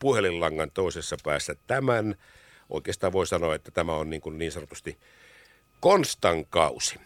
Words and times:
puhelinlangan 0.00 0.70
toisessa 0.74 1.16
päässä 1.24 1.54
tämän. 1.66 2.14
Oikeastaan 2.70 3.12
voi 3.12 3.26
sanoa, 3.26 3.54
että 3.54 3.70
tämä 3.70 3.94
on 3.94 4.10
niin, 4.10 4.20
kuin 4.20 4.38
niin 4.38 4.52
sanotusti 4.52 4.98
Konstan 5.80 6.44
kausi. 6.46 7.00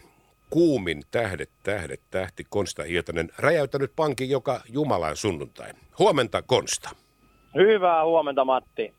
Kuumin 0.49 1.03
tähdet, 1.11 1.49
tähdet, 1.63 2.01
tähti 2.11 2.43
Konsta 2.49 2.83
Hietanen 2.83 3.29
räjäyttänyt 3.37 3.91
pankin 3.95 4.29
joka 4.29 4.61
Jumalan 4.69 5.17
sunnuntai. 5.17 5.69
Huomenta 5.99 6.41
Konsta. 6.41 6.89
Hyvää 7.55 8.05
huomenta 8.05 8.45
Matti. 8.45 8.93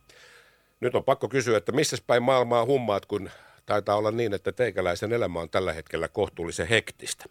Nyt 0.81 0.95
on 0.95 1.05
pakko 1.05 1.29
kysyä, 1.29 1.57
että 1.57 1.73
missä 1.73 1.97
päin 2.07 2.23
maailmaa 2.23 2.65
hummaat, 2.65 3.07
kun 3.07 3.31
taitaa 3.67 3.97
olla 3.97 4.11
niin, 4.11 4.35
että 4.35 4.53
teikäläisen 4.53 5.13
elämä 5.13 5.41
on 5.41 5.51
tällä 5.51 5.73
hetkellä 5.73 6.09
kohtuullisen 6.09 6.69
hektistä. 6.69 7.25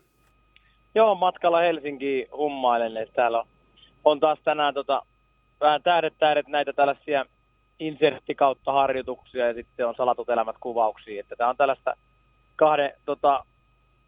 Joo, 0.95 1.15
matkalla 1.15 1.59
Helsinkiin 1.59 2.27
hummailen, 2.31 2.97
että 2.97 3.15
täällä 3.15 3.39
on, 3.39 3.47
on 4.05 4.19
taas 4.19 4.39
tänään 4.43 4.73
tota, 4.73 5.05
vähän 5.61 5.83
tähdet 5.83 6.13
tähdet 6.19 6.47
näitä 6.47 6.73
tällaisia 6.73 7.25
insertti 7.79 8.35
kautta 8.35 8.71
harjoituksia 8.71 9.47
ja 9.47 9.53
sitten 9.53 9.87
on 9.87 9.95
salatut 9.95 10.29
elämät 10.29 10.55
kuvauksia. 10.59 11.19
Että 11.19 11.35
tämä 11.35 11.49
on 11.49 11.57
tällaista 11.57 11.97
kahden, 12.55 12.91
tota, 13.05 13.45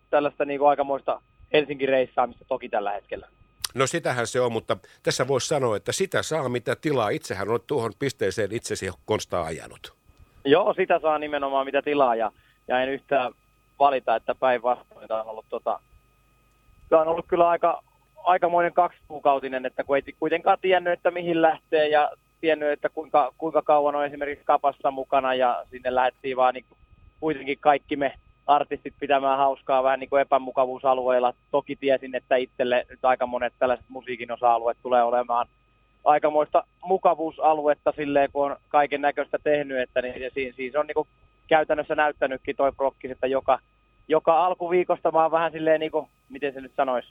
tällaista 0.09 0.45
niin 0.45 0.59
kuin 0.59 0.69
aikamoista 0.69 1.21
Helsingin 1.53 1.89
reissaamista 1.89 2.45
toki 2.47 2.69
tällä 2.69 2.91
hetkellä. 2.91 3.27
No 3.75 3.87
sitähän 3.87 4.27
se 4.27 4.41
on, 4.41 4.51
mutta 4.51 4.77
tässä 5.03 5.27
voisi 5.27 5.47
sanoa, 5.47 5.77
että 5.77 5.91
sitä 5.91 6.23
saa 6.23 6.49
mitä 6.49 6.75
tilaa. 6.75 7.09
Itsehän 7.09 7.49
on 7.49 7.59
tuohon 7.67 7.93
pisteeseen 7.99 8.51
itsesi 8.51 8.91
konstaa 9.05 9.45
ajanut. 9.45 9.93
Joo, 10.45 10.73
sitä 10.73 10.99
saa 10.99 11.19
nimenomaan 11.19 11.65
mitä 11.65 11.81
tilaa 11.81 12.15
ja, 12.15 12.31
ja 12.67 12.79
en 12.79 12.89
yhtään 12.89 13.33
valita, 13.79 14.15
että 14.15 14.35
päinvastoin 14.35 15.11
on 15.11 15.27
ollut, 15.27 15.45
tota, 15.49 15.79
tämä 16.89 17.01
on 17.01 17.07
ollut 17.07 17.25
kyllä 17.27 17.49
aika, 17.49 17.83
aikamoinen 18.27 18.73
kaksikuukautinen, 18.73 19.65
että 19.65 19.83
kun 19.83 19.95
ei 19.95 20.15
kuitenkaan 20.19 20.57
tiennyt, 20.61 20.93
että 20.93 21.11
mihin 21.11 21.41
lähtee 21.41 21.87
ja 21.87 22.11
tiennyt, 22.41 22.71
että 22.71 22.89
kuinka, 22.89 23.33
kuinka 23.37 23.61
kauan 23.61 23.95
on 23.95 24.05
esimerkiksi 24.05 24.45
kapassa 24.45 24.91
mukana 24.91 25.33
ja 25.33 25.63
sinne 25.71 25.95
lähdettiin 25.95 26.37
vaan 26.37 26.53
niin 26.53 26.65
kuitenkin 27.19 27.57
kaikki 27.59 27.95
me 27.95 28.13
artistit 28.47 28.93
pitämään 28.99 29.37
hauskaa 29.37 29.83
vähän 29.83 29.99
niin 29.99 30.09
kuin 30.09 30.21
epämukavuusalueilla. 30.21 31.33
Toki 31.51 31.75
tiesin, 31.75 32.15
että 32.15 32.35
itselle 32.35 32.85
nyt 32.89 33.05
aika 33.05 33.27
monet 33.27 33.53
tällaiset 33.59 33.85
musiikin 33.89 34.31
osa-alueet 34.31 34.77
tulee 34.83 35.03
olemaan 35.03 35.47
aikamoista 36.05 36.63
mukavuusaluetta 36.85 37.93
silleen, 37.95 38.29
kun 38.33 38.51
on 38.51 38.57
kaiken 38.69 39.01
näköistä 39.01 39.37
tehnyt, 39.43 39.79
että 39.79 40.01
niin, 40.01 40.31
siis, 40.33 40.55
siis 40.55 40.75
on 40.75 40.87
niin 40.87 40.95
kuin 40.95 41.07
käytännössä 41.47 41.95
näyttänytkin 41.95 42.55
toi 42.55 42.71
prokkis, 42.71 43.11
että 43.11 43.27
joka, 43.27 43.59
joka 44.07 44.45
alkuviikosta 44.45 45.11
mä 45.11 45.21
oon 45.21 45.31
vähän 45.31 45.51
silleen, 45.51 45.79
niin 45.79 45.91
kuin, 45.91 46.07
miten 46.29 46.53
se 46.53 46.61
nyt 46.61 46.71
sanoisi, 46.75 47.09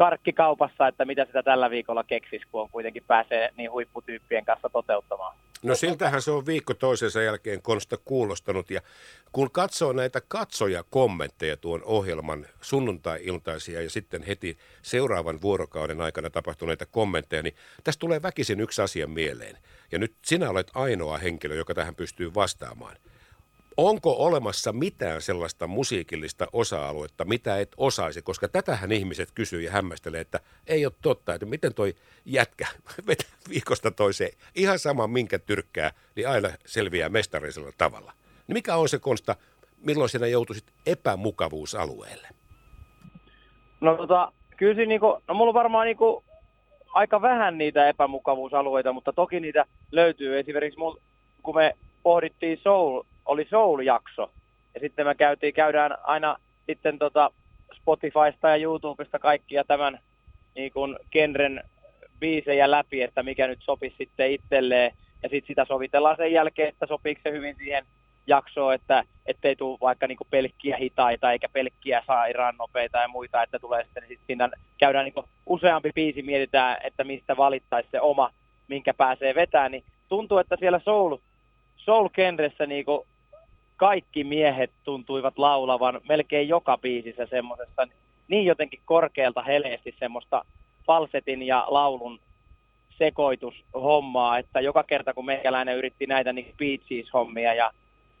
karkkikaupassa, 0.00 0.88
että 0.88 1.04
mitä 1.04 1.24
sitä 1.24 1.42
tällä 1.42 1.70
viikolla 1.70 2.04
keksis, 2.04 2.42
kun 2.50 2.60
on 2.60 2.70
kuitenkin 2.70 3.04
pääsee 3.06 3.50
niin 3.56 3.70
huipputyyppien 3.70 4.44
kanssa 4.44 4.68
toteuttamaan. 4.68 5.36
No 5.62 5.74
siltähän 5.74 6.22
se 6.22 6.30
on 6.30 6.46
viikko 6.46 6.74
toisensa 6.74 7.22
jälkeen 7.22 7.62
Konsta 7.62 7.96
kuulostanut 8.04 8.70
ja 8.70 8.80
kun 9.32 9.50
katsoo 9.50 9.92
näitä 9.92 10.20
katsoja 10.28 10.84
kommentteja 10.90 11.56
tuon 11.56 11.82
ohjelman 11.84 12.46
sunnuntai-iltaisia 12.60 13.82
ja 13.82 13.90
sitten 13.90 14.22
heti 14.22 14.58
seuraavan 14.82 15.42
vuorokauden 15.42 16.00
aikana 16.00 16.30
tapahtuneita 16.30 16.86
kommentteja, 16.86 17.42
niin 17.42 17.54
tästä 17.84 18.00
tulee 18.00 18.22
väkisin 18.22 18.60
yksi 18.60 18.82
asia 18.82 19.06
mieleen. 19.06 19.58
Ja 19.92 19.98
nyt 19.98 20.14
sinä 20.24 20.50
olet 20.50 20.70
ainoa 20.74 21.18
henkilö, 21.18 21.54
joka 21.54 21.74
tähän 21.74 21.94
pystyy 21.94 22.34
vastaamaan. 22.34 22.96
Onko 23.76 24.16
olemassa 24.18 24.72
mitään 24.72 25.22
sellaista 25.22 25.66
musiikillista 25.66 26.46
osa-aluetta, 26.52 27.24
mitä 27.24 27.58
et 27.58 27.72
osaisi? 27.76 28.22
Koska 28.22 28.48
tätähän 28.48 28.92
ihmiset 28.92 29.28
kysyy 29.34 29.60
ja 29.60 29.70
hämmästelee, 29.70 30.20
että 30.20 30.40
ei 30.66 30.86
ole 30.86 30.92
totta, 31.02 31.34
että 31.34 31.46
miten 31.46 31.74
toi 31.74 31.94
jätkä 32.24 32.66
vetää 33.06 33.30
viikosta 33.48 33.90
toiseen 33.90 34.32
ihan 34.54 34.78
sama 34.78 35.06
minkä 35.06 35.38
tyrkkää, 35.38 35.90
niin 36.16 36.28
aina 36.28 36.48
selviää 36.66 37.08
mestarisella 37.08 37.72
tavalla. 37.78 38.12
Niin 38.46 38.54
mikä 38.54 38.76
on 38.76 38.88
se 38.88 38.98
konsta, 38.98 39.36
milloin 39.84 40.10
sinä 40.10 40.26
joutuisit 40.26 40.72
epämukavuusalueelle? 40.86 42.28
No 43.80 43.96
tota, 43.96 44.32
kyllä 44.56 44.74
siinä 44.74 44.88
niinku, 44.88 45.22
no 45.28 45.34
mulla 45.34 45.50
on 45.50 45.54
varmaan 45.54 45.86
niinku 45.86 46.24
aika 46.94 47.22
vähän 47.22 47.58
niitä 47.58 47.88
epämukavuusalueita, 47.88 48.92
mutta 48.92 49.12
toki 49.12 49.40
niitä 49.40 49.66
löytyy. 49.92 50.38
Esimerkiksi 50.38 50.78
mul, 50.78 50.96
kun 51.42 51.54
me 51.54 51.76
pohdittiin 52.02 52.58
Soul 52.62 53.02
oli 53.26 53.46
Soul-jakso. 53.50 54.30
Ja 54.74 54.80
sitten 54.80 55.06
me 55.06 55.14
käytiin, 55.14 55.54
käydään 55.54 55.98
aina 56.02 56.36
sitten 56.66 56.98
tota 56.98 57.30
Spotifysta 57.72 58.48
ja 58.48 58.56
YouTubesta 58.56 59.18
kaikkia 59.18 59.64
tämän 59.64 59.98
niin 60.54 60.72
kuin 60.72 60.96
genren 61.12 61.64
biisejä 62.20 62.70
läpi, 62.70 63.02
että 63.02 63.22
mikä 63.22 63.46
nyt 63.46 63.58
sopisi 63.62 63.96
sitten 63.98 64.32
itselleen. 64.32 64.92
Ja 65.22 65.28
sitten 65.28 65.48
sitä 65.48 65.64
sovitellaan 65.64 66.16
sen 66.16 66.32
jälkeen, 66.32 66.68
että 66.68 66.86
sopiiko 66.86 67.20
se 67.24 67.32
hyvin 67.32 67.56
siihen 67.56 67.84
jaksoon, 68.26 68.74
että 68.74 69.04
ettei 69.26 69.56
tule 69.56 69.78
vaikka 69.80 70.06
niinku 70.06 70.26
pelkkiä 70.30 70.76
hitaita 70.76 71.32
eikä 71.32 71.48
pelkkiä 71.52 72.02
sairaan 72.06 72.56
nopeita 72.56 72.98
ja 72.98 73.08
muita, 73.08 73.42
että 73.42 73.58
tulee 73.58 73.84
sitten 73.84 74.02
niin 74.02 74.08
sit 74.08 74.26
siinä 74.26 74.50
käydään 74.78 75.04
niinku 75.04 75.24
useampi 75.46 75.90
biisi, 75.94 76.22
mietitään, 76.22 76.76
että 76.84 77.04
mistä 77.04 77.36
valittaisi 77.36 77.88
se 77.90 78.00
oma, 78.00 78.30
minkä 78.68 78.94
pääsee 78.94 79.34
vetämään, 79.34 79.72
niin 79.72 79.84
tuntuu, 80.08 80.38
että 80.38 80.56
siellä 80.60 80.78
soul, 80.78 81.16
soul-genressä 81.90 82.66
niinku 82.66 83.06
kaikki 83.76 84.24
miehet 84.24 84.70
tuntuivat 84.84 85.38
laulavan 85.38 86.00
melkein 86.08 86.48
joka 86.48 86.78
biisissä 86.78 87.26
semmoisesta 87.26 87.86
niin 88.28 88.46
jotenkin 88.46 88.80
korkealta 88.84 89.42
heleesti 89.42 89.94
semmoista 89.98 90.44
falsetin 90.86 91.42
ja 91.42 91.66
laulun 91.68 92.20
sekoitushommaa, 92.98 94.38
että 94.38 94.60
joka 94.60 94.82
kerta 94.82 95.14
kun 95.14 95.26
meikäläinen 95.26 95.76
yritti 95.76 96.06
näitä 96.06 96.32
niin 96.32 96.54
Beach 96.58 97.12
hommia 97.14 97.54
ja, 97.54 97.70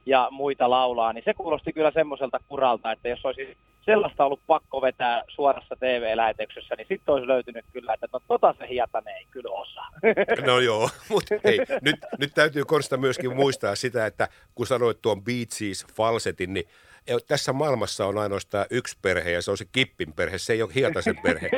ja 0.06 0.28
muita 0.30 0.70
laulaa, 0.70 1.12
niin 1.12 1.24
se 1.24 1.34
kuulosti 1.34 1.72
kyllä 1.72 1.90
semmoiselta 1.90 2.40
kuralta, 2.48 2.92
että 2.92 3.08
jos 3.08 3.24
olisi 3.24 3.56
sellaista 3.90 4.24
ollut 4.24 4.40
pakko 4.46 4.82
vetää 4.82 5.22
suorassa 5.28 5.76
TV-lähetyksessä, 5.76 6.74
niin 6.76 6.86
sitten 6.88 7.14
olisi 7.14 7.28
löytynyt 7.28 7.64
kyllä, 7.72 7.94
että 7.94 8.06
no 8.12 8.20
tota 8.28 8.54
se 8.58 8.68
hiatanen 8.68 9.16
ei 9.16 9.26
kyllä 9.30 9.50
osaa. 9.50 9.88
No 10.46 10.58
joo, 10.58 10.88
mutta 11.08 11.34
hei, 11.44 11.58
nyt, 11.80 11.96
nyt 12.18 12.34
täytyy 12.34 12.64
Konsta 12.64 12.96
myöskin 12.96 13.36
muistaa 13.36 13.74
sitä, 13.74 14.06
että 14.06 14.28
kun 14.54 14.66
sanoit 14.66 15.02
tuon 15.02 15.24
Beatsies 15.24 15.86
falsetin, 15.96 16.54
niin 16.54 16.64
tässä 17.28 17.52
maailmassa 17.52 18.06
on 18.06 18.18
ainoastaan 18.18 18.66
yksi 18.70 18.98
perhe 19.02 19.30
ja 19.30 19.42
se 19.42 19.50
on 19.50 19.56
se 19.56 19.64
Kippin 19.72 20.12
perhe, 20.12 20.38
se 20.38 20.52
ei 20.52 20.62
ole 20.62 20.74
Hietasen 20.74 21.16
perhe, 21.22 21.50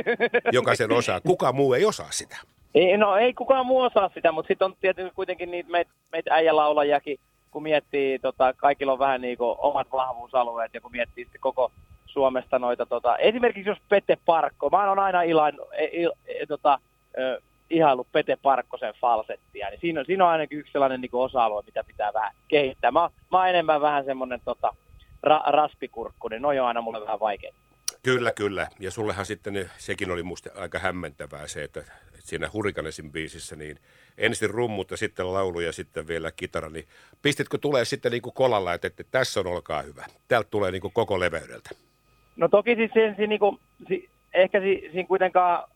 joka 0.52 0.74
sen 0.74 0.92
osaa. 0.92 1.20
Kuka 1.20 1.52
muu 1.52 1.74
ei 1.74 1.84
osaa 1.84 2.10
sitä? 2.10 2.36
Ei, 2.74 2.96
no 2.96 3.16
ei 3.16 3.34
kukaan 3.34 3.66
muu 3.66 3.80
osaa 3.80 4.10
sitä, 4.14 4.32
mutta 4.32 4.48
sitten 4.48 4.64
on 4.64 4.76
tietysti 4.80 5.12
kuitenkin 5.14 5.50
niitä 5.50 5.70
meitä 5.70 5.90
meit 6.12 6.28
äijälaulajakin, 6.28 7.18
kun 7.50 7.62
miettii, 7.62 8.18
tota, 8.18 8.54
kaikilla 8.56 8.92
on 8.92 8.98
vähän 8.98 9.20
niin 9.20 9.38
kuin 9.38 9.56
omat 9.58 9.86
vahvuusalueet 9.92 10.74
ja 10.74 10.80
kun 10.80 10.92
miettii 10.92 11.24
sitten 11.24 11.40
koko 11.40 11.72
Suomesta 12.12 12.58
noita, 12.58 12.86
tota, 12.86 13.16
esimerkiksi 13.16 13.70
jos 13.70 13.78
Pete 13.88 14.18
Parkko, 14.26 14.70
mä 14.70 14.88
oon 14.88 14.98
aina 14.98 15.22
ilain, 15.22 15.54
il, 15.92 16.10
il, 16.40 16.46
tota, 16.46 16.78
ö, 17.18 17.40
ihailu 17.70 18.06
Pete 18.12 18.38
Parkkosen 18.42 18.94
falsettia, 19.00 19.70
niin 19.70 19.80
siinä 19.80 20.00
on, 20.00 20.06
siinä 20.06 20.24
on 20.24 20.30
ainakin 20.30 20.58
yksi 20.58 20.72
sellainen 20.72 21.00
niin 21.00 21.10
osa-alue, 21.12 21.62
mitä 21.66 21.84
pitää 21.84 22.12
vähän 22.12 22.34
kehittää. 22.48 22.90
Mä, 22.90 23.10
mä 23.30 23.38
oon 23.38 23.48
enemmän 23.48 23.80
vähän 23.80 24.04
semmoinen 24.04 24.40
tota, 24.44 24.74
ra, 25.22 25.42
raspikurkku, 25.46 26.28
niin 26.28 26.42
noin 26.42 26.60
on 26.60 26.68
aina 26.68 26.80
mulle 26.80 27.00
vähän 27.00 27.20
vaikea. 27.20 27.52
Kyllä, 28.02 28.32
kyllä. 28.32 28.68
Ja 28.80 28.90
sullehan 28.90 29.26
sitten 29.26 29.52
niin 29.52 29.70
sekin 29.78 30.10
oli 30.10 30.22
musta 30.22 30.50
aika 30.56 30.78
hämmentävää 30.78 31.46
se, 31.46 31.64
että 31.64 31.84
siinä 32.18 32.50
Hurrikanesin 32.52 33.12
biisissä 33.12 33.56
niin 33.56 33.78
ensin 34.18 34.50
rummut 34.50 34.90
ja 34.90 34.96
sitten 34.96 35.34
laulu 35.34 35.60
ja 35.60 35.72
sitten 35.72 36.06
vielä 36.06 36.32
kitara, 36.32 36.68
niin 36.68 36.88
pistitkö 37.22 37.58
tulee 37.58 37.84
sitten 37.84 38.12
niin 38.12 38.22
kuin 38.22 38.34
kolalla, 38.34 38.74
että, 38.74 38.86
että 38.86 39.04
tässä 39.10 39.40
on 39.40 39.46
olkaa 39.46 39.82
hyvä. 39.82 40.06
Täältä 40.28 40.48
tulee 40.50 40.70
niin 40.70 40.82
kuin 40.82 40.92
koko 40.92 41.20
leveydeltä. 41.20 41.70
No 42.36 42.48
toki 42.48 42.74
siis 42.74 42.90
siinä, 42.92 43.14
siinä, 43.14 43.28
niin 43.28 43.40
kuin, 43.40 43.58
ehkä 44.34 44.60
siinä 44.60 45.08
kuitenkaan 45.08 45.68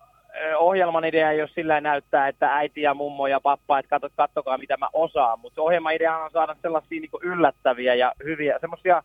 ohjelman 0.59 1.05
idea 1.05 1.31
ei 1.31 1.41
ole 1.41 1.51
sillä 1.55 1.81
näyttää, 1.81 2.29
että 2.29 2.55
äiti 2.55 2.83
ja 2.83 2.95
mummo 2.95 3.27
ja 3.27 3.41
pappa, 3.41 3.79
että 3.79 3.91
katso, 3.91 4.09
katsokaa 4.17 4.59
mitä 4.59 4.77
mä 4.77 4.89
osaan, 4.93 5.41
mutta 5.41 5.63
ohjelman 5.63 5.95
idea 5.95 6.17
on 6.17 6.31
saada 6.31 6.57
sellaisia 6.63 7.01
niin 7.01 7.11
yllättäviä 7.23 7.95
ja 7.95 8.13
hyviä, 8.25 8.59
semmoisia 8.61 9.03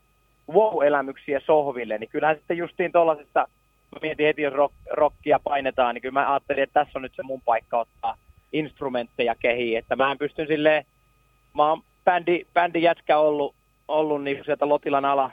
wow-elämyksiä 0.52 1.40
sohville, 1.46 1.98
niin 1.98 2.10
kyllähän 2.10 2.36
sitten 2.36 2.58
justiin 2.58 2.92
tuollaisessa, 2.92 3.40
mä 3.92 4.00
mietin 4.02 4.26
heti, 4.26 4.42
jos 4.42 4.54
rock, 4.54 4.76
rockia 4.92 5.40
painetaan, 5.44 5.96
niin 5.96 6.02
kyllä 6.02 6.20
mä 6.20 6.32
ajattelin, 6.32 6.64
että 6.64 6.80
tässä 6.84 7.00
on 7.00 7.02
nyt 7.02 7.16
se 7.16 7.24
mun 7.24 7.42
paikka 7.42 7.80
ottaa 7.80 8.18
instrumentteja 8.54 9.36
kehiin, 9.36 9.78
että 9.78 9.96
mä 9.96 10.12
en 10.12 10.18
pysty 10.18 10.46
silleen, 10.46 10.86
mä 11.56 11.70
oon 11.70 11.82
bändi, 12.06 12.46
bändi 12.54 12.82
jätkä 12.82 13.18
ollut, 13.18 13.56
ollut 13.88 14.24
niin 14.24 14.46
sieltä 14.46 14.70
Lotilan 14.70 15.06
ala, 15.06 15.32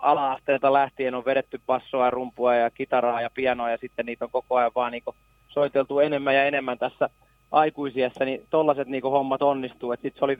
ala-asteelta 0.00 0.72
lähtien 0.72 1.14
on 1.14 1.24
vedetty 1.24 1.60
bassoa 1.66 2.04
ja 2.04 2.10
rumpua 2.10 2.54
ja 2.54 2.70
kitaraa 2.70 3.20
ja 3.20 3.30
pianoa 3.34 3.70
ja 3.70 3.78
sitten 3.78 4.06
niitä 4.06 4.24
on 4.24 4.30
koko 4.30 4.56
ajan 4.56 4.70
vaan 4.74 4.92
niin 4.92 5.02
soiteltu 5.48 6.00
enemmän 6.00 6.34
ja 6.34 6.44
enemmän 6.44 6.78
tässä 6.78 7.10
aikuisiassa, 7.52 8.24
niin 8.24 8.46
tollaset 8.50 8.88
niin 8.88 9.02
hommat 9.02 9.42
onnistuu. 9.42 9.92
Sitten 9.92 10.18
se, 10.18 10.24
oli, 10.24 10.38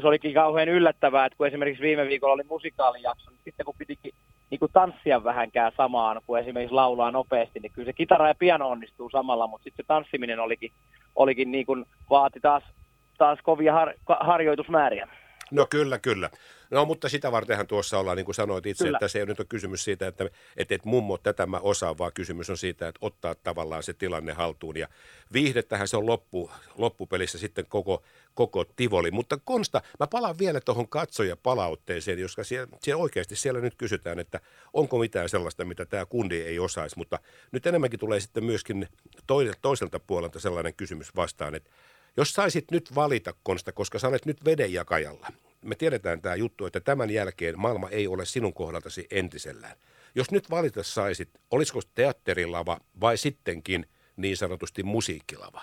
se 0.00 0.06
olikin 0.06 0.34
kauhean 0.34 0.68
yllättävää, 0.68 1.26
että 1.26 1.36
kun 1.36 1.46
esimerkiksi 1.46 1.82
viime 1.82 2.06
viikolla 2.06 2.34
oli 2.34 2.44
musikaalijakso, 2.48 3.30
niin 3.30 3.40
sitten 3.44 3.66
kun 3.66 3.74
pitikin 3.78 4.12
niin 4.50 4.58
kuin 4.58 4.72
tanssia 4.72 5.24
vähänkään 5.24 5.72
samaan 5.76 6.20
kuin 6.26 6.42
esimerkiksi 6.42 6.74
laulaa 6.74 7.10
nopeasti, 7.10 7.60
niin 7.60 7.72
kyllä 7.72 7.86
se 7.86 7.92
kitara 7.92 8.28
ja 8.28 8.34
piano 8.34 8.68
onnistuu 8.68 9.10
samalla, 9.10 9.46
mutta 9.46 9.64
sitten 9.64 9.84
se 9.84 9.86
tanssiminen 9.86 10.40
olikin, 10.40 10.72
olikin 11.16 11.52
niin 11.52 11.66
kuin, 11.66 11.84
vaati 12.10 12.40
taas 12.40 12.62
taas 13.18 13.38
kovia 13.42 13.72
har, 13.72 13.94
harjoitusmääriä. 14.20 15.08
No 15.50 15.66
kyllä, 15.70 15.98
kyllä. 15.98 16.30
No 16.70 16.84
mutta 16.84 17.08
sitä 17.08 17.32
vartenhan 17.32 17.66
tuossa 17.66 17.98
ollaan, 17.98 18.16
niin 18.16 18.24
kuin 18.24 18.34
sanoit 18.34 18.66
itse, 18.66 18.84
Kyllä. 18.84 18.96
että 18.96 19.08
se 19.08 19.18
ei 19.18 19.26
nyt 19.26 19.40
ole 19.40 19.46
kysymys 19.48 19.84
siitä, 19.84 20.06
että, 20.06 20.24
että, 20.56 20.74
että 20.74 20.88
mummo 20.88 21.18
tätä 21.18 21.46
mä 21.46 21.58
osaan, 21.58 21.98
vaan 21.98 22.12
kysymys 22.12 22.50
on 22.50 22.56
siitä, 22.56 22.88
että 22.88 22.98
ottaa 23.00 23.34
tavallaan 23.34 23.82
se 23.82 23.92
tilanne 23.92 24.32
haltuun. 24.32 24.76
Ja 24.76 24.88
viihdettähän 25.32 25.88
se 25.88 25.96
on 25.96 26.06
loppu, 26.06 26.50
loppupelissä 26.78 27.38
sitten 27.38 27.66
koko, 27.68 28.02
koko 28.34 28.64
tivoli. 28.64 29.10
Mutta 29.10 29.38
Konsta, 29.44 29.82
mä 30.00 30.06
palaan 30.06 30.38
vielä 30.38 30.60
tuohon 30.60 30.88
katsojapalautteeseen, 30.88 32.22
koska 32.22 32.44
siellä, 32.44 32.76
siellä 32.80 33.02
oikeasti 33.02 33.36
siellä 33.36 33.60
nyt 33.60 33.74
kysytään, 33.78 34.18
että 34.18 34.40
onko 34.72 34.98
mitään 34.98 35.28
sellaista, 35.28 35.64
mitä 35.64 35.86
tämä 35.86 36.06
kundi 36.06 36.42
ei 36.42 36.58
osaisi. 36.58 36.98
Mutta 36.98 37.18
nyt 37.52 37.66
enemmänkin 37.66 38.00
tulee 38.00 38.20
sitten 38.20 38.44
myöskin 38.44 38.88
toiselta 39.62 40.00
puolelta 40.00 40.40
sellainen 40.40 40.74
kysymys 40.74 41.16
vastaan, 41.16 41.54
että 41.54 41.70
jos 42.16 42.32
saisit 42.32 42.70
nyt 42.70 42.94
valita 42.94 43.34
Konsta, 43.42 43.72
koska 43.72 43.98
sä 43.98 44.08
olet 44.08 44.26
nyt 44.26 44.44
vedenjakajalla, 44.44 45.26
me 45.62 45.74
tiedetään 45.74 46.20
tämä 46.20 46.34
juttu, 46.34 46.66
että 46.66 46.80
tämän 46.80 47.10
jälkeen 47.10 47.58
maailma 47.58 47.88
ei 47.88 48.08
ole 48.08 48.24
sinun 48.24 48.54
kohdaltasi 48.54 49.06
entisellään. 49.10 49.76
Jos 50.14 50.30
nyt 50.30 50.50
valita 50.50 50.82
saisit, 50.82 51.28
olisiko 51.50 51.80
teatterilava 51.94 52.78
vai 53.00 53.16
sittenkin 53.16 53.86
niin 54.16 54.36
sanotusti 54.36 54.82
musiikkilava? 54.82 55.62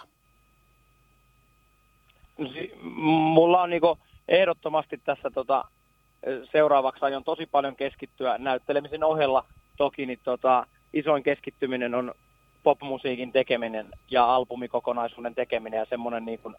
Mulla 2.81 3.61
on 3.61 3.69
niinku 3.69 3.97
ehdottomasti 4.27 5.01
tässä 5.05 5.29
tota, 5.29 5.65
seuraavaksi 6.51 7.05
aion 7.05 7.23
tosi 7.23 7.45
paljon 7.45 7.75
keskittyä 7.75 8.37
näyttelemisen 8.37 9.03
ohella. 9.03 9.45
Toki 9.77 10.05
niin 10.05 10.19
tota, 10.23 10.67
isoin 10.93 11.23
keskittyminen 11.23 11.95
on 11.95 12.13
popmusiikin 12.67 13.31
tekeminen 13.31 13.87
ja 14.11 14.35
albumikokonaisuuden 14.35 15.35
tekeminen 15.35 15.77
ja 15.77 15.85
semmoinen 15.89 16.25
niin, 16.25 16.39
kuin, 16.39 16.55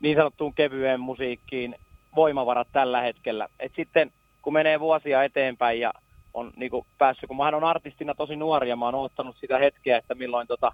niin 0.00 0.16
sanottuun 0.16 0.54
kevyeen 0.54 1.00
musiikkiin 1.00 1.74
voimavarat 2.16 2.68
tällä 2.72 3.00
hetkellä. 3.00 3.48
Et 3.60 3.72
sitten 3.76 4.12
kun 4.42 4.52
menee 4.52 4.80
vuosia 4.80 5.24
eteenpäin 5.24 5.80
ja 5.80 5.92
on 6.34 6.52
niin 6.56 6.70
kuin 6.70 6.86
päässyt, 6.98 7.28
kun 7.28 7.36
mä 7.36 7.46
on 7.46 7.64
artistina 7.64 8.14
tosi 8.14 8.36
nuori 8.36 8.68
ja 8.68 8.76
mä 8.76 8.84
oon 8.84 8.94
odottanut 8.94 9.36
sitä 9.40 9.58
hetkeä, 9.58 9.98
että 9.98 10.14
milloin, 10.14 10.46
tota, 10.46 10.72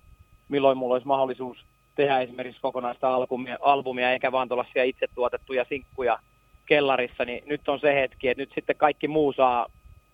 milloin 0.49 0.79
mulla 0.79 0.95
olisi 0.95 1.07
mahdollisuus 1.07 1.59
tehdä 1.95 2.21
esimerkiksi 2.21 2.61
kokonaista 2.61 3.15
albumia, 3.15 3.59
albumia 3.61 4.13
eikä 4.13 4.33
vaan 4.33 4.49
tuollaisia 4.49 4.85
itse 4.85 5.07
tuotettuja 5.15 5.65
sinkkuja 5.69 6.19
kellarissa, 6.67 7.25
niin 7.25 7.43
nyt 7.47 7.69
on 7.69 7.81
se 7.81 7.95
hetki, 7.95 8.29
että 8.29 8.43
nyt 8.43 8.53
sitten 8.55 8.77
kaikki 8.77 9.09
muu 9.09 9.33
saa 9.33 9.67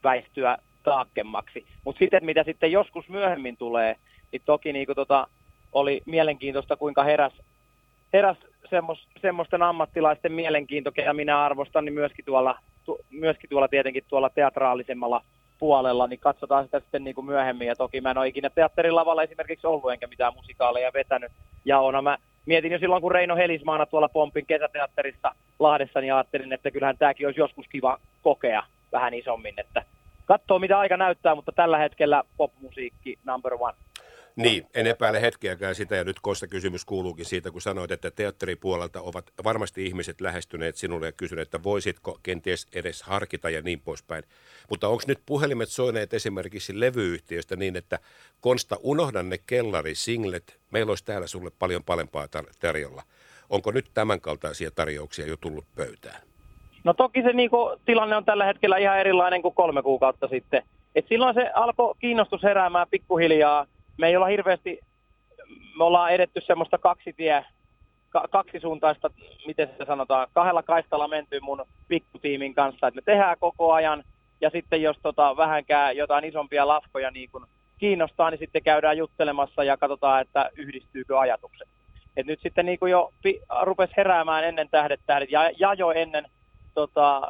väistyä 0.05 0.59
taakkemmaksi. 0.83 1.67
Mutta 1.85 1.99
sitten 1.99 2.25
mitä 2.25 2.45
sitten 2.45 2.73
joskus 2.73 3.09
myöhemmin 3.09 3.57
tulee, 3.57 3.97
niin 4.33 4.43
toki 4.45 4.73
niin 4.73 4.87
kuin 4.87 4.97
tota, 4.97 5.27
oli 5.73 6.03
mielenkiintoista, 6.07 6.77
kuinka 6.77 7.05
heräs, 7.05 7.33
heräs 8.13 8.37
semmos, 8.71 9.07
semmoisten 9.23 9.63
ammattilaisten 9.63 10.33
mielenkiinto, 10.33 10.93
ketä 10.93 11.13
minä 11.13 11.45
arvostan, 11.45 11.85
niin 11.85 11.95
myöskin 11.95 12.25
tuolla, 12.25 12.59
tu, 12.85 12.99
myöskin 13.11 13.51
tuolla 13.51 13.69
tietenkin 13.69 14.05
tuolla 14.09 14.31
teatraalisemmalla 14.31 15.23
puolella, 15.59 16.07
niin 16.07 16.21
katsotaan 16.21 16.65
sitä 16.65 16.81
sitten 16.81 17.05
niin 17.05 17.15
kuin 17.15 17.25
myöhemmin. 17.25 17.69
Ja 17.69 17.77
toki 17.77 18.01
mä 18.01 18.11
en 18.11 18.19
ole 18.19 18.29
ikinä 18.29 18.51
teatterilavalla 18.51 19.23
esimerkiksi 19.23 19.67
ollut, 19.67 19.93
enkä 19.93 20.07
mitään 20.07 20.35
musikaaleja 20.35 20.93
vetänyt. 20.93 21.33
Ja 21.65 21.81
ona 21.81 22.03
mä 22.03 22.19
mietin 22.47 22.73
jo 22.73 22.79
silloin, 22.79 23.03
kun 23.03 23.13
Reino 23.13 23.37
Helismaana 23.37 23.87
tuolla 23.87 24.09
Pompin 24.09 24.47
kesäteatterissa 24.47 25.35
Lahdessa, 25.59 26.01
niin 26.01 26.15
ajattelin, 26.15 26.53
että 26.53 26.71
kyllähän 26.71 26.99
tämäkin 26.99 27.27
olisi 27.27 27.41
joskus 27.41 27.67
kiva 27.69 27.99
kokea 28.23 28.63
vähän 28.93 29.15
isommin. 29.15 29.55
Että 29.57 29.83
katsoo, 30.27 30.59
mitä 30.59 30.79
aika 30.79 30.97
näyttää, 30.97 31.35
mutta 31.35 31.53
tällä 31.53 31.79
hetkellä 31.79 32.23
popmusiikki 32.37 33.19
number 33.25 33.55
one. 33.59 33.75
Niin, 34.41 34.67
en 34.75 34.87
epäile 34.87 35.21
hetkeäkään 35.21 35.75
sitä 35.75 35.97
ja 35.97 36.05
nyt 36.05 36.21
Kosta 36.23 36.47
kysymys 36.47 36.85
kuuluukin 36.85 37.25
siitä, 37.25 37.51
kun 37.51 37.61
sanoit, 37.61 37.91
että 37.91 38.11
teatteripuolelta 38.11 39.01
ovat 39.01 39.33
varmasti 39.45 39.87
ihmiset 39.87 40.21
lähestyneet 40.21 40.77
sinulle 40.77 41.07
ja 41.07 41.13
kysyneet, 41.13 41.47
että 41.47 41.63
voisitko 41.63 42.19
kenties 42.23 42.67
edes 42.75 43.03
harkita 43.03 43.51
ja 43.51 43.63
niin 43.63 43.81
poispäin. 43.81 44.25
Mutta 44.71 44.89
onko 44.89 45.03
nyt 45.07 45.21
puhelimet 45.27 45.69
soineet 45.69 46.15
esimerkiksi 46.15 46.81
levyyhtiöstä 46.81 47.57
niin, 47.57 47.77
että 47.77 47.99
Konsta 48.41 48.77
unohda 48.83 49.23
ne 49.23 49.39
kellari-singlet, 49.47 50.59
meillä 50.71 50.91
olisi 50.91 51.05
täällä 51.05 51.27
sulle 51.27 51.51
paljon 51.59 51.85
parempaa 51.85 52.27
tar- 52.27 52.53
tarjolla. 52.61 53.03
Onko 53.51 53.71
nyt 53.71 53.91
tämänkaltaisia 53.95 54.71
tarjouksia 54.71 55.27
jo 55.27 55.37
tullut 55.37 55.65
pöytään? 55.77 56.23
No 56.85 56.95
toki 56.95 57.23
se 57.23 57.33
niin 57.33 57.51
kuin, 57.51 57.81
tilanne 57.85 58.17
on 58.17 58.25
tällä 58.25 58.45
hetkellä 58.45 58.77
ihan 58.77 58.99
erilainen 58.99 59.43
kuin 59.43 59.55
kolme 59.55 59.83
kuukautta 59.83 60.29
sitten. 60.29 60.63
Et 60.95 61.09
silloin 61.09 61.35
se 61.35 61.51
alkoi 61.55 61.95
kiinnostus 61.99 62.43
heräämään 62.43 62.87
pikkuhiljaa– 62.91 63.67
me 64.01 64.09
ei 64.09 64.17
olla 64.17 64.27
hirveästi, 64.27 64.81
me 65.79 65.85
ollaan 65.85 66.13
edetty 66.13 66.41
semmoista 66.41 66.79
kaksitie, 66.79 67.45
kaksisuuntaista, 68.31 69.11
miten 69.47 69.69
se 69.79 69.85
sanotaan, 69.85 70.27
kahdella 70.33 70.63
kaistalla 70.63 71.09
menty 71.09 71.41
mun 71.41 71.65
pikkutiimin 71.89 72.55
kanssa, 72.55 72.87
että 72.87 72.99
me 72.99 73.03
tehdään 73.03 73.37
koko 73.41 73.73
ajan, 73.73 74.05
ja 74.41 74.51
sitten 74.51 74.83
jos 74.83 74.97
tota, 75.03 75.37
vähänkään 75.37 75.97
jotain 75.97 76.25
isompia 76.25 76.69
lafkoja 76.69 77.11
niin 77.11 77.31
kun 77.33 77.47
kiinnostaa, 77.79 78.31
niin 78.31 78.39
sitten 78.39 78.63
käydään 78.63 78.99
juttelemassa 78.99 79.65
ja 79.65 79.77
katsotaan, 79.77 80.21
että 80.21 80.51
yhdistyykö 80.57 81.19
ajatukset. 81.19 81.69
Et 82.17 82.27
nyt 82.27 82.41
sitten 82.43 82.67
niin 82.67 82.79
kuin 82.79 82.93
jo 82.93 83.13
pi, 83.23 83.41
rupesi 83.63 83.93
heräämään 83.97 84.45
ennen 84.45 84.69
tähdet 84.69 85.01
tähdet, 85.07 85.31
ja, 85.31 85.51
ja 85.59 85.75
jo 85.75 85.91
ennen, 85.91 86.25
tota, 86.75 87.23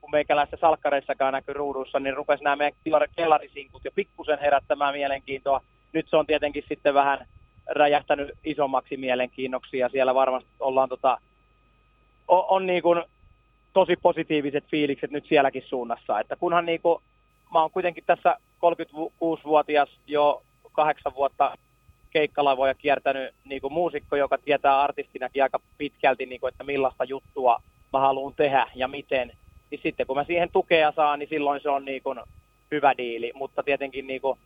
kun 0.00 0.10
meikäläistä 0.10 0.56
salkkareissakaan 0.60 1.32
näkyy 1.32 1.54
ruudussa, 1.54 2.00
niin 2.00 2.16
rupesi 2.16 2.44
nämä 2.44 2.56
meidän 2.56 3.08
kellarisinkut 3.16 3.84
jo 3.84 3.90
pikkusen 3.94 4.38
herättämään 4.38 4.94
mielenkiintoa 4.94 5.60
nyt 5.92 6.06
se 6.10 6.16
on 6.16 6.26
tietenkin 6.26 6.64
sitten 6.68 6.94
vähän 6.94 7.26
räjähtänyt 7.66 8.30
isommaksi 8.44 8.96
mielenkiinnoksi 8.96 9.78
ja 9.78 9.88
siellä 9.88 10.14
varmasti 10.14 10.50
ollaan 10.60 10.88
tota, 10.88 11.18
on, 12.28 12.44
on 12.48 12.66
niin 12.66 12.82
kuin 12.82 13.02
tosi 13.72 13.96
positiiviset 13.96 14.64
fiilikset 14.70 15.10
nyt 15.10 15.26
sielläkin 15.26 15.64
suunnassa. 15.66 16.20
Että 16.20 16.36
kunhan 16.36 16.66
niin 16.66 16.80
kuin, 16.80 17.02
mä 17.52 17.60
oon 17.60 17.70
kuitenkin 17.70 18.04
tässä 18.06 18.36
36-vuotias 18.66 19.88
jo 20.06 20.42
kahdeksan 20.72 21.14
vuotta 21.14 21.58
keikkalavoja 22.10 22.74
kiertänyt 22.74 23.34
niin 23.44 23.60
kuin 23.60 23.72
muusikko, 23.72 24.16
joka 24.16 24.38
tietää 24.38 24.80
artistinakin 24.80 25.42
aika 25.42 25.60
pitkälti, 25.78 26.26
niin 26.26 26.40
kuin, 26.40 26.48
että 26.48 26.64
millaista 26.64 27.04
juttua 27.04 27.62
mä 27.92 28.00
haluan 28.00 28.34
tehdä 28.34 28.66
ja 28.74 28.88
miten. 28.88 29.32
Niin 29.70 29.80
sitten 29.82 30.06
kun 30.06 30.16
mä 30.16 30.24
siihen 30.24 30.48
tukea 30.52 30.92
saan, 30.92 31.18
niin 31.18 31.28
silloin 31.28 31.60
se 31.60 31.68
on 31.68 31.84
niin 31.84 32.02
kuin 32.02 32.20
hyvä 32.70 32.94
diili. 32.98 33.32
Mutta 33.34 33.62
tietenkin 33.62 34.06
niin 34.06 34.20
kuin 34.20 34.38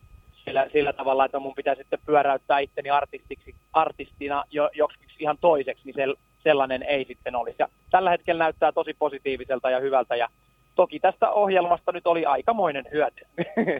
sillä, 0.45 0.67
sillä 0.73 0.93
tavalla, 0.93 1.25
että 1.25 1.39
mun 1.39 1.55
pitää 1.55 1.75
sitten 1.75 1.99
pyöräyttää 2.05 2.59
itteni 2.59 2.89
artistiksi, 2.89 3.55
artistina 3.73 4.43
jo, 4.51 4.69
joksikin 4.73 5.05
ihan 5.19 5.37
toiseksi, 5.41 5.81
niin 5.85 5.95
sel, 5.95 6.15
sellainen 6.43 6.83
ei 6.83 7.05
sitten 7.05 7.35
olisi. 7.35 7.55
Ja 7.59 7.67
tällä 7.91 8.09
hetkellä 8.09 8.43
näyttää 8.43 8.71
tosi 8.71 8.95
positiiviselta 8.99 9.69
ja 9.69 9.79
hyvältä 9.79 10.15
ja 10.15 10.27
toki 10.75 10.99
tästä 10.99 11.31
ohjelmasta 11.31 11.91
nyt 11.91 12.07
oli 12.07 12.25
aikamoinen 12.25 12.85
hyöty. 12.91 13.25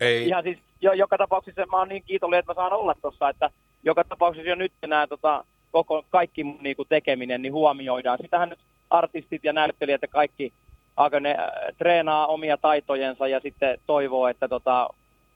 Ei. 0.01 0.25
ihan 0.28 0.44
siis 0.44 0.58
jo, 0.82 0.94
joka 0.94 1.18
tapauksessa 1.18 1.66
mä 1.66 1.78
oon 1.78 1.90
niin 1.90 2.04
kiitollinen, 2.04 2.40
että 2.40 2.51
mä 2.51 2.56
saan 2.56 2.74
olla 2.74 2.96
tuossa, 3.01 3.30
että 3.30 3.50
joka 3.84 4.04
tapauksessa 4.04 4.50
jo 4.50 4.56
nyt 4.56 4.72
nämä 4.88 5.08
tota, 5.08 5.46
koko, 5.72 6.06
kaikki 6.10 6.44
mun 6.44 6.58
niinku 6.62 6.86
tekeminen 6.86 7.42
niin 7.42 7.54
huomioidaan. 7.54 8.18
Sitähän 8.22 8.50
nyt 8.50 8.60
artistit 8.90 9.44
ja 9.44 9.54
näyttelijät 9.54 10.01
ja 10.01 10.08
kaikki 10.08 10.54
aika 10.98 11.20
ne 11.20 11.36
äh, 11.40 11.75
treenaa 11.78 12.28
omia 12.28 12.58
taitojensa 12.58 13.28
ja 13.28 13.40
sitten 13.40 13.80
toivoo, 13.88 14.28
että 14.28 14.48
tota, 14.48 14.90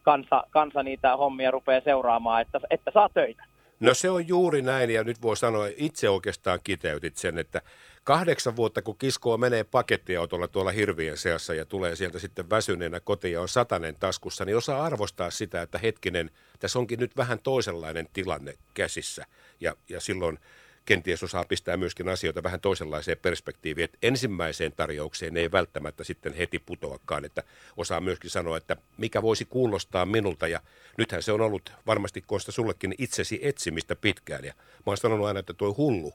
kansa, 0.09 0.43
kansa 0.49 0.83
niitä 0.83 1.17
hommia 1.17 1.51
rupeaa 1.51 1.81
seuraamaan, 1.81 2.41
että, 2.41 2.59
että 2.69 2.91
saa 2.93 3.09
töitä. 3.09 3.43
No 3.79 3.93
se 3.93 4.09
on 4.09 4.27
juuri 4.27 4.61
näin 4.61 4.89
ja 4.89 5.03
nyt 5.03 5.21
voi 5.21 5.37
sanoa, 5.37 5.67
itse 5.77 6.09
oikeastaan 6.09 6.59
kiteytit 6.63 7.17
sen, 7.17 7.37
että 7.37 7.61
kahdeksan 8.03 8.55
vuotta 8.55 8.81
kun 8.81 8.97
kiskoa 8.97 9.37
menee 9.37 9.63
pakettiautolla 9.63 10.47
tuolla 10.47 10.71
hirvien 10.71 11.17
seassa 11.17 11.53
ja 11.53 11.65
tulee 11.65 11.95
sieltä 11.95 12.19
sitten 12.19 12.49
väsyneenä 12.49 12.99
kotiin 12.99 13.33
ja 13.33 13.41
on 13.41 13.47
satanen 13.49 13.95
taskussa, 13.99 14.45
niin 14.45 14.57
osaa 14.57 14.83
arvostaa 14.83 15.31
sitä, 15.31 15.61
että 15.61 15.77
hetkinen, 15.77 16.29
tässä 16.59 16.79
onkin 16.79 16.99
nyt 16.99 17.17
vähän 17.17 17.39
toisenlainen 17.39 18.07
tilanne 18.13 18.53
käsissä 18.73 19.25
ja, 19.59 19.73
ja 19.89 19.99
silloin 19.99 20.39
kenties 20.85 21.23
osaa 21.23 21.45
pistää 21.45 21.77
myöskin 21.77 22.09
asioita 22.09 22.43
vähän 22.43 22.61
toisenlaiseen 22.61 23.17
perspektiiviin, 23.21 23.85
että 23.85 23.97
ensimmäiseen 24.01 24.71
tarjoukseen 24.71 25.37
ei 25.37 25.51
välttämättä 25.51 26.03
sitten 26.03 26.33
heti 26.33 26.59
putoakaan, 26.59 27.25
että 27.25 27.43
osaa 27.77 28.01
myöskin 28.01 28.29
sanoa, 28.29 28.57
että 28.57 28.77
mikä 28.97 29.21
voisi 29.21 29.45
kuulostaa 29.45 30.05
minulta. 30.05 30.47
Ja 30.47 30.61
nythän 30.97 31.23
se 31.23 31.31
on 31.31 31.41
ollut 31.41 31.71
varmasti 31.87 32.21
Konsta 32.21 32.51
sullekin 32.51 32.95
itsesi 32.97 33.39
etsimistä 33.41 33.95
pitkään. 33.95 34.45
Ja 34.45 34.53
mä 34.55 34.83
oon 34.85 34.97
sanonut 34.97 35.27
aina, 35.27 35.39
että 35.39 35.53
tuo 35.53 35.73
hullu, 35.77 36.13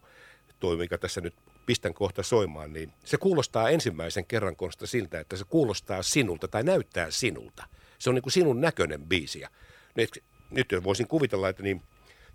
tuo 0.61 0.77
mikä 0.77 0.99
tässä 0.99 1.21
nyt 1.21 1.35
pistän 1.67 1.95
kohta 1.95 2.23
soimaan, 2.23 2.73
niin 2.73 2.93
se 3.05 3.17
kuulostaa 3.17 3.71
ensimmäisen 3.71 4.27
kerran 4.27 4.57
Konsta 4.57 4.87
siltä, 4.87 5.21
että 5.21 5.37
se 5.37 5.45
kuulostaa 5.45 6.03
sinulta 6.03 6.49
tai 6.49 6.63
näyttää 6.63 7.11
sinulta. 7.11 7.65
Se 7.99 8.11
on 8.11 8.15
niin 8.15 8.23
kuin 8.23 8.33
sinun 8.33 8.61
näköinen 8.61 9.07
biisi. 9.07 9.41
Ja 9.41 9.49
nyt, 9.95 10.23
nyt 10.51 10.69
voisin 10.85 11.09
kuvitella, 11.09 11.49
että 11.49 11.63
niin 11.63 11.83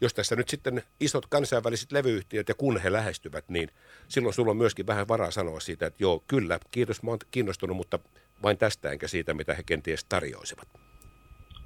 jos 0.01 0.13
tässä 0.13 0.35
nyt 0.35 0.49
sitten 0.49 0.83
isot 0.99 1.25
kansainväliset 1.25 1.91
levyyhtiöt 1.91 2.49
ja 2.49 2.55
kun 2.55 2.77
he 2.77 2.91
lähestyvät, 2.91 3.45
niin 3.49 3.69
silloin 4.07 4.33
sulla 4.33 4.51
on 4.51 4.57
myöskin 4.57 4.87
vähän 4.87 5.07
varaa 5.07 5.31
sanoa 5.31 5.59
siitä, 5.59 5.85
että 5.85 6.03
joo, 6.03 6.23
kyllä, 6.27 6.59
kiitos, 6.71 7.03
mä 7.03 7.11
oon 7.11 7.19
kiinnostunut, 7.31 7.77
mutta 7.77 7.99
vain 8.43 8.57
tästä 8.57 8.91
enkä 8.91 9.07
siitä, 9.07 9.33
mitä 9.33 9.53
he 9.53 9.63
kenties 9.65 10.03
tarjoisivat. 10.03 10.67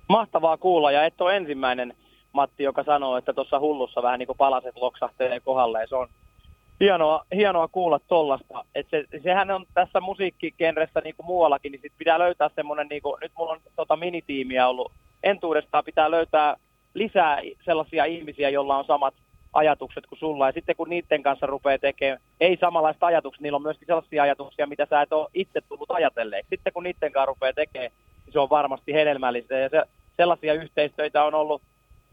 Mahtavaa 0.10 0.58
kuulla 0.58 0.92
ja 0.92 1.06
et 1.06 1.22
ole 1.22 1.38
ensimmäinen 1.38 1.94
Matti, 2.34 2.64
joka 2.64 2.84
sanoo, 2.84 3.18
että 3.18 3.34
tuossa 3.34 3.60
hullussa 3.60 4.04
vähän 4.04 4.20
niin 4.20 4.28
kuin 4.28 4.38
palaset 4.38 4.76
loksahtelee 4.76 5.40
kohdalleen. 5.40 5.88
Se 5.88 5.96
on 5.96 6.08
hienoa, 6.80 7.26
hienoa 7.36 7.68
kuulla 7.68 8.00
tollasta. 8.00 8.66
Et 8.76 8.88
se, 8.90 9.06
sehän 9.24 9.52
on 9.52 9.66
tässä 9.74 10.00
musiikkikenressä 10.00 11.02
niin 11.04 11.16
kuin 11.16 11.26
muuallakin, 11.26 11.72
niin 11.72 11.82
sit 11.82 11.94
pitää 11.98 12.20
löytää 12.20 12.50
semmoinen, 12.56 12.88
niin 12.88 13.02
nyt 13.22 13.32
mulla 13.38 13.52
on 13.52 13.62
tota 13.76 13.96
minitiimiä 13.96 14.68
ollut 14.68 14.92
entuudestaan, 15.24 15.84
pitää 15.84 16.12
löytää 16.12 16.56
lisää 16.94 17.42
sellaisia 17.66 18.06
ihmisiä, 18.06 18.50
joilla 18.50 18.78
on 18.78 18.86
samat 18.86 19.14
ajatukset 19.54 20.08
kuin 20.08 20.20
sulla. 20.20 20.48
Ja 20.48 20.52
sitten 20.52 20.76
kun 20.76 20.90
niiden 20.90 21.24
kanssa 21.24 21.46
rupeaa 21.46 21.78
tekemään, 21.78 22.20
ei 22.40 22.58
samanlaista 22.58 23.06
ajatuksia, 23.06 23.42
niillä 23.42 23.56
on 23.56 23.62
myöskin 23.62 23.86
sellaisia 23.86 24.24
ajatuksia, 24.24 24.68
mitä 24.68 24.88
sä 24.90 25.02
et 25.02 25.14
ole 25.14 25.30
itse 25.34 25.62
tullut 25.62 25.92
ajatelleeksi. 25.92 26.50
Sitten 26.50 26.74
kun 26.74 26.84
niiden 26.84 27.12
kanssa 27.12 27.26
rupeaa 27.26 27.54
tekemään, 27.54 27.92
niin 28.26 28.34
se 28.34 28.40
on 28.40 28.50
varmasti 28.50 28.94
hedelmällistä. 28.94 29.56
Ja 29.56 29.70
se, 29.70 29.84
sellaisia 30.18 30.54
yhteistöitä 30.54 31.24
on 31.24 31.34
ollut, 31.34 31.62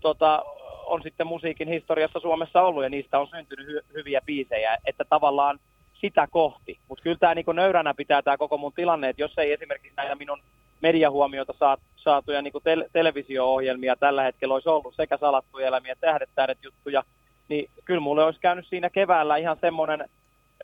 tota, 0.00 0.44
on 0.86 1.02
sitten 1.02 1.26
musiikin 1.26 1.68
historiassa 1.68 2.20
Suomessa 2.20 2.62
ollut, 2.62 2.82
ja 2.82 2.88
niistä 2.88 3.18
on 3.18 3.28
syntynyt 3.28 3.66
hy- 3.66 3.94
hyviä 3.94 4.20
biisejä, 4.26 4.78
että 4.86 5.04
tavallaan 5.04 5.58
sitä 6.00 6.26
kohti. 6.30 6.78
Mutta 6.88 7.02
kyllä 7.02 7.16
tämä 7.20 7.34
niinku 7.34 7.52
nöyränä 7.52 7.94
pitää 7.94 8.22
tämä 8.22 8.36
koko 8.36 8.58
mun 8.58 8.72
tilanne, 8.72 9.08
että 9.08 9.22
jos 9.22 9.38
ei 9.38 9.52
esimerkiksi 9.52 9.96
näitä 9.96 10.14
minun 10.14 10.42
mediahuomiota 10.82 11.54
saat, 11.58 11.80
saatuja 12.02 12.42
niin 12.42 12.52
tel- 12.64 12.88
televisio-ohjelmia 12.92 13.96
tällä 13.96 14.22
hetkellä 14.22 14.54
olisi 14.54 14.68
ollut, 14.68 14.94
sekä 14.94 15.16
salattuja 15.16 15.66
elämiä, 15.66 15.94
tähdet, 16.00 16.28
tähdet 16.34 16.58
juttuja, 16.62 17.04
niin 17.48 17.70
kyllä 17.84 18.00
mulle 18.00 18.24
olisi 18.24 18.40
käynyt 18.40 18.66
siinä 18.66 18.90
keväällä 18.90 19.36
ihan 19.36 19.56
semmoinen 19.60 20.08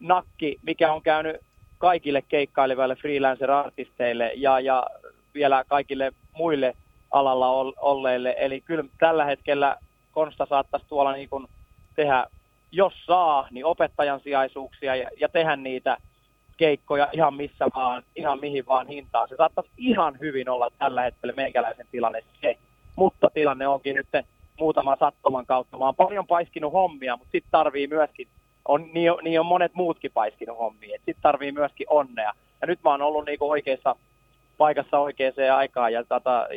nakki, 0.01 0.59
mikä 0.63 0.93
on 0.93 1.03
käynyt 1.03 1.37
kaikille 1.79 2.23
keikkaileville 2.23 2.97
freelancer-artisteille 2.97 4.33
ja, 4.35 4.61
ja 4.61 4.87
vielä 5.35 5.65
kaikille 5.69 6.13
muille 6.33 6.75
alalla 7.11 7.49
olleille. 7.77 8.35
Eli 8.39 8.61
kyllä 8.61 8.85
tällä 8.99 9.25
hetkellä 9.25 9.77
Konsta 10.13 10.47
saattaisi 10.47 10.87
tuolla 10.89 11.13
niin 11.13 11.29
kuin 11.29 11.47
tehdä, 11.97 12.27
jos 12.73 12.93
saa, 13.07 13.49
niin 13.51 13.65
opettajan 13.65 14.21
sijaisuuksia 14.21 14.97
ja, 14.97 15.11
ja 15.21 15.29
tehdä 15.29 15.57
niitä 15.57 15.97
keikkoja 16.57 17.09
ihan 17.13 17.35
missä 17.35 17.67
vaan, 17.75 18.03
ihan 18.17 18.41
mihin 18.41 18.67
vaan 18.67 18.87
hintaan. 18.87 19.29
Se 19.29 19.37
saattaisi 19.37 19.71
ihan 19.77 20.17
hyvin 20.21 20.49
olla 20.49 20.71
tällä 20.79 21.03
hetkellä 21.03 21.33
meikäläisen 21.37 21.87
tilanne 21.91 22.25
se. 22.41 22.57
Mutta 22.97 23.31
tilanne 23.35 23.69
onkin 23.69 23.97
nyt 23.97 24.25
muutaman 24.61 24.97
sattuman 25.01 25.47
kautta. 25.47 25.79
Mä 25.79 25.85
oon 25.85 25.97
paljon 25.97 26.27
paiskinut 26.27 26.73
hommia, 26.73 27.17
mutta 27.17 27.33
sitten 27.33 27.51
tarvii 27.51 27.87
myöskin, 27.87 28.29
on, 28.69 28.91
niin, 28.93 29.13
niin 29.23 29.41
on 29.41 29.47
monet 29.47 29.75
muutkin 29.75 30.11
paiskinut 30.15 30.59
hommia, 30.59 30.97
sitten 30.97 31.23
tarvii 31.23 31.53
myöskin 31.53 31.87
onnea. 31.91 32.33
Ja 32.61 32.67
nyt 32.67 32.79
mä 32.85 32.91
oon 32.91 33.03
ollut 33.03 33.25
niinku 33.25 33.51
oikeassa 33.51 33.97
paikassa 34.59 34.99
oikeaan 34.99 35.57
aikaan 35.57 35.93
ja 35.93 36.05
tota, 36.05 36.49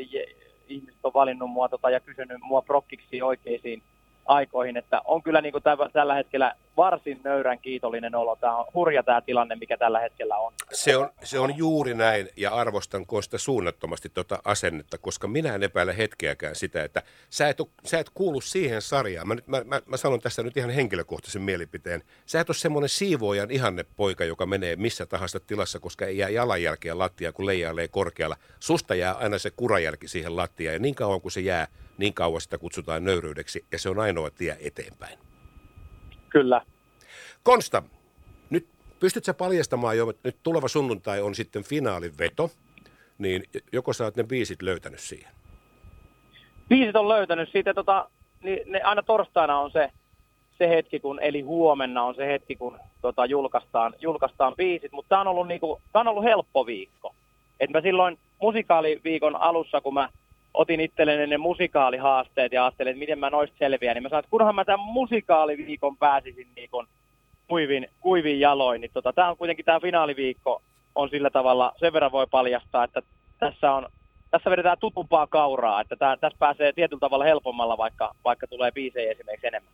ihmiset 0.67 0.99
on 1.03 1.13
valinnut 1.13 1.49
mua 1.49 1.69
tota, 1.69 1.89
ja 1.89 1.99
kysynyt 1.99 2.37
mua 2.41 2.61
prokkiksi 2.61 3.21
oikeisiin 3.21 3.83
aikoihin, 4.25 4.77
että 4.77 5.01
on 5.05 5.23
kyllä 5.23 5.41
niin 5.41 5.51
kuin 5.51 5.63
tällä 5.93 6.13
hetkellä 6.13 6.53
varsin 6.79 7.21
nöyrän 7.23 7.59
kiitollinen 7.59 8.15
olo. 8.15 8.35
Tämä 8.35 8.57
on 8.57 8.65
hurja 8.73 9.03
tämä 9.03 9.21
tilanne, 9.21 9.55
mikä 9.55 9.77
tällä 9.77 9.99
hetkellä 9.99 10.37
on. 10.37 10.53
Se 10.73 10.97
on, 10.97 11.09
se 11.23 11.39
on 11.39 11.57
juuri 11.57 11.93
näin 11.93 12.29
ja 12.37 12.51
arvostan 12.51 13.05
Kosta 13.05 13.37
suunnattomasti 13.37 14.09
tuota 14.09 14.39
asennetta, 14.45 14.97
koska 14.97 15.27
minä 15.27 15.55
en 15.55 15.63
epäile 15.63 15.97
hetkeäkään 15.97 16.55
sitä, 16.55 16.83
että 16.83 17.03
sä 17.29 17.49
et, 17.49 17.57
sä 17.85 17.99
et 17.99 18.09
kuulu 18.13 18.41
siihen 18.41 18.81
sarjaan. 18.81 19.27
Mä, 19.27 19.35
nyt, 19.35 19.47
mä, 19.47 19.61
mä, 19.65 19.81
mä 19.85 19.97
sanon 19.97 20.21
tässä 20.21 20.43
nyt 20.43 20.57
ihan 20.57 20.69
henkilökohtaisen 20.69 21.41
mielipiteen. 21.41 22.03
Sä 22.25 22.39
et 22.39 22.49
ole 22.49 22.55
semmoinen 22.55 22.89
siivoojan 22.89 23.51
ihanne 23.51 23.85
poika, 23.95 24.25
joka 24.25 24.45
menee 24.45 24.75
missä 24.75 25.05
tahansa 25.05 25.39
tilassa, 25.39 25.79
koska 25.79 26.05
ei 26.05 26.17
jää 26.17 26.29
jalanjälkeä 26.29 26.97
lattia, 26.97 27.33
kun 27.33 27.45
leijailee 27.45 27.87
korkealla. 27.87 28.35
Susta 28.59 28.95
jää 28.95 29.13
aina 29.13 29.37
se 29.37 29.51
kurajälki 29.51 30.07
siihen 30.07 30.35
lattiaan 30.35 30.73
ja 30.73 30.79
niin 30.79 30.95
kauan 30.95 31.21
kuin 31.21 31.31
se 31.31 31.41
jää, 31.41 31.67
niin 31.97 32.13
kauan 32.13 32.41
sitä 32.41 32.57
kutsutaan 32.57 33.03
nöyryydeksi 33.03 33.65
ja 33.71 33.79
se 33.79 33.89
on 33.89 33.99
ainoa 33.99 34.29
tie 34.29 34.57
eteenpäin. 34.59 35.28
Kyllä. 36.29 36.61
Konsta, 37.43 37.83
nyt 38.49 38.67
pystyt 38.99 39.25
sä 39.25 39.33
paljastamaan 39.33 39.97
jo, 39.97 40.09
että 40.09 40.27
nyt 40.27 40.37
tuleva 40.43 40.67
sunnuntai 40.67 41.21
on 41.21 41.35
sitten 41.35 41.63
finaaliveto, 41.63 42.51
niin 43.17 43.43
joko 43.71 43.93
sä 43.93 44.03
oot 44.03 44.15
ne 44.15 44.23
biisit 44.23 44.61
löytänyt 44.61 44.99
siihen? 44.99 45.31
Biisit 46.69 46.95
on 46.95 47.09
löytänyt 47.09 47.49
siitä, 47.51 47.73
tota, 47.73 48.09
niin 48.43 48.59
ne 48.71 48.81
aina 48.81 49.03
torstaina 49.03 49.59
on 49.59 49.71
se, 49.71 49.91
se 50.57 50.69
hetki, 50.69 50.99
kun, 50.99 51.19
eli 51.21 51.41
huomenna 51.41 52.03
on 52.03 52.15
se 52.15 52.27
hetki, 52.27 52.55
kun 52.55 52.79
tota, 53.01 53.25
julkaistaan, 53.25 53.93
julkaistaan 54.01 54.55
biisit, 54.55 54.91
mutta 54.91 55.09
tämä 55.09 55.21
on, 55.21 55.27
ollut 55.27 55.47
niinku, 55.47 55.81
on 55.93 56.07
ollut 56.07 56.23
helppo 56.23 56.65
viikko. 56.65 57.15
Et 57.59 57.69
mä 57.69 57.81
silloin 57.81 58.17
musikaaliviikon 58.41 59.35
alussa, 59.35 59.81
kun 59.81 59.93
mä 59.93 60.09
otin 60.53 60.79
itselleni 60.79 61.27
ne 61.27 61.37
musikaalihaasteet 61.37 62.51
ja 62.51 62.65
ajattelin, 62.65 62.91
että 62.91 62.99
miten 62.99 63.19
mä 63.19 63.29
noista 63.29 63.55
selviän, 63.59 63.95
niin 63.95 64.03
mä 64.03 64.09
sanoin, 64.09 64.23
että 64.23 64.29
kunhan 64.29 64.55
mä 64.55 64.65
tämän 64.65 64.79
musikaaliviikon 64.79 65.97
pääsisin 65.97 66.47
niin 66.55 66.69
kuin 66.69 66.87
kuivin, 67.47 67.87
kuivin 67.99 68.39
jaloin, 68.39 68.81
niin 68.81 68.91
tota, 68.93 69.13
tämä 69.13 69.29
on 69.29 69.37
kuitenkin 69.37 69.65
tämä 69.65 69.79
finaaliviikko 69.79 70.61
on 70.95 71.09
sillä 71.09 71.29
tavalla, 71.29 71.73
sen 71.79 71.93
verran 71.93 72.11
voi 72.11 72.27
paljastaa, 72.31 72.83
että 72.83 73.01
tässä 73.39 73.71
on 73.71 73.87
tässä 74.31 74.49
vedetään 74.49 74.77
tutumpaa 74.79 75.27
kauraa, 75.27 75.81
että 75.81 75.95
tässä 75.95 76.39
pääsee 76.39 76.73
tietyllä 76.73 76.99
tavalla 76.99 77.25
helpommalla, 77.25 77.77
vaikka, 77.77 78.15
vaikka 78.25 78.47
tulee 78.47 78.71
biisejä 78.71 79.11
esimerkiksi 79.11 79.47
enemmän. 79.47 79.73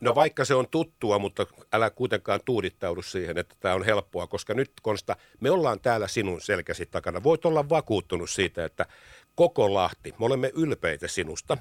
No 0.00 0.14
vaikka 0.14 0.44
se 0.44 0.54
on 0.54 0.68
tuttua, 0.70 1.18
mutta 1.18 1.46
älä 1.72 1.90
kuitenkaan 1.90 2.40
tuudittaudu 2.44 3.02
siihen, 3.02 3.38
että 3.38 3.54
tämä 3.60 3.74
on 3.74 3.84
helppoa, 3.84 4.26
koska 4.26 4.54
nyt 4.54 4.72
Konsta, 4.82 5.16
me 5.40 5.50
ollaan 5.50 5.80
täällä 5.80 6.08
sinun 6.08 6.40
selkäsi 6.40 6.86
takana. 6.86 7.22
Voit 7.22 7.44
olla 7.44 7.68
vakuuttunut 7.68 8.30
siitä, 8.30 8.64
että 8.64 8.86
koko 9.34 9.74
Lahti, 9.74 10.14
me 10.18 10.26
olemme 10.26 10.50
ylpeitä 10.54 11.08
sinusta 11.08 11.56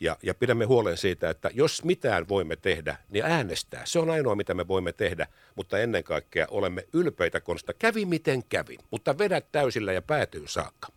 ja, 0.00 0.16
ja 0.22 0.34
pidämme 0.34 0.64
huolen 0.64 0.96
siitä, 0.96 1.30
että 1.30 1.50
jos 1.54 1.84
mitään 1.84 2.28
voimme 2.28 2.56
tehdä, 2.56 2.96
niin 3.08 3.24
äänestää. 3.24 3.82
Se 3.84 3.98
on 3.98 4.10
ainoa, 4.10 4.34
mitä 4.34 4.54
me 4.54 4.68
voimme 4.68 4.92
tehdä, 4.92 5.26
mutta 5.56 5.78
ennen 5.78 6.04
kaikkea 6.04 6.46
olemme 6.50 6.84
ylpeitä 6.92 7.40
Konsta. 7.40 7.72
Kävi 7.74 8.04
miten 8.04 8.42
kävi, 8.48 8.76
mutta 8.90 9.18
vedät 9.18 9.46
täysillä 9.52 9.92
ja 9.92 10.02
päätyy 10.02 10.44
saakka. 10.46 10.88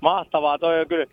Mahtavaa, 0.00 0.58
toi 0.58 0.80
on 0.80 0.88
kyllä, 0.88 1.06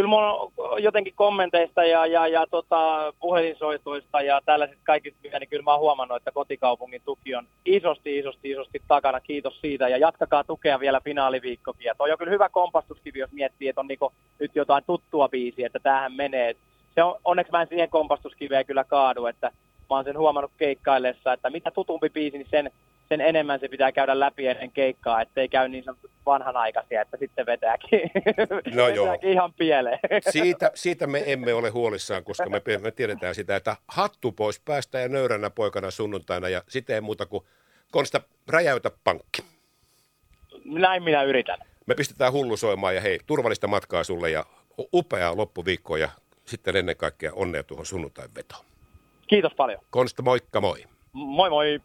kyllä 0.00 0.08
mulla 0.08 0.52
jotenkin 0.78 1.14
kommenteista 1.16 1.84
ja, 1.84 2.06
ja, 2.06 2.26
ja 2.26 2.46
tota, 2.50 3.12
puhelinsoitoista 3.20 4.20
ja 4.20 4.40
tällaisista 4.44 4.82
kaikista, 4.84 5.38
niin 5.38 5.48
kyllä 5.48 5.62
mä 5.62 5.70
oon 5.70 5.80
huomannut, 5.80 6.16
että 6.16 6.32
kotikaupungin 6.32 7.02
tuki 7.04 7.34
on 7.34 7.46
isosti, 7.64 8.18
isosti, 8.18 8.50
isosti 8.50 8.82
takana. 8.88 9.20
Kiitos 9.20 9.60
siitä 9.60 9.88
ja 9.88 9.96
jatkakaa 9.96 10.44
tukea 10.44 10.80
vielä 10.80 11.00
finaaliviikkokin. 11.04 11.84
Ja 11.84 11.94
toi 11.94 12.12
on 12.12 12.18
kyllä 12.18 12.30
hyvä 12.30 12.48
kompastuskivi, 12.48 13.18
jos 13.18 13.32
miettii, 13.32 13.68
että 13.68 13.80
on 13.80 13.86
niinku 13.86 14.12
nyt 14.38 14.50
jotain 14.54 14.84
tuttua 14.86 15.28
biisiä, 15.28 15.66
että 15.66 15.78
tämähän 15.78 16.12
menee. 16.12 16.56
Se 16.94 17.02
on, 17.02 17.16
onneksi 17.24 17.52
mä 17.52 17.62
en 17.62 17.68
siihen 17.68 17.90
kompastuskiveen 17.90 18.66
kyllä 18.66 18.84
kaadu, 18.84 19.26
että 19.26 19.46
mä 19.90 19.96
oon 19.96 20.04
sen 20.04 20.18
huomannut 20.18 20.52
keikkaillessa, 20.56 21.32
että 21.32 21.50
mitä 21.50 21.70
tutumpi 21.70 22.10
biisi, 22.10 22.38
niin 22.38 22.48
sen 22.50 22.70
sen 23.10 23.20
enemmän 23.20 23.60
se 23.60 23.68
pitää 23.68 23.92
käydä 23.92 24.20
läpi 24.20 24.46
ennen 24.46 24.70
keikkaa, 24.70 25.20
ettei 25.20 25.48
käy 25.48 25.68
niin 25.68 25.84
sanotusti 25.84 26.16
vanhanaikaisia, 26.26 27.02
että 27.02 27.16
sitten 27.16 27.46
vetääkin, 27.46 28.00
no 28.76 28.86
vetääkin 28.86 29.30
ihan 29.30 29.52
pieleen. 29.52 29.98
Siitä, 30.30 30.70
siitä 30.74 31.06
me 31.06 31.22
emme 31.26 31.54
ole 31.54 31.70
huolissaan, 31.70 32.24
koska 32.24 32.50
me, 32.50 32.62
me 32.82 32.90
tiedetään 32.90 33.34
sitä, 33.34 33.56
että 33.56 33.76
hattu 33.88 34.32
pois 34.32 34.60
päästä 34.60 35.00
ja 35.00 35.08
nöyränä 35.08 35.50
poikana 35.50 35.90
sunnuntaina 35.90 36.48
ja 36.48 36.62
sitten 36.68 36.94
ei 36.94 37.00
muuta 37.00 37.26
kuin 37.26 37.44
Konsta, 37.90 38.20
räjäytä 38.48 38.90
pankki. 39.04 39.42
Näin 40.64 41.02
minä 41.02 41.22
yritän. 41.22 41.58
Me 41.86 41.94
pistetään 41.94 42.32
hullu 42.32 42.56
soimaan 42.56 42.94
ja 42.94 43.00
hei, 43.00 43.20
turvallista 43.26 43.66
matkaa 43.66 44.04
sulle 44.04 44.30
ja 44.30 44.46
upeaa 44.94 45.36
loppuviikkoa 45.36 45.98
ja 45.98 46.08
sitten 46.44 46.76
ennen 46.76 46.96
kaikkea 46.96 47.32
onnea 47.34 47.62
tuohon 47.62 47.86
sunnuntain 47.86 48.34
vetoon. 48.34 48.64
Kiitos 49.26 49.54
paljon. 49.54 49.80
Konsta, 49.90 50.22
moikka 50.22 50.60
moi. 50.60 50.84
Moi 51.12 51.50
moi. 51.50 51.80